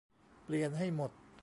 [0.43, 1.11] เปลี่ยนให้หมด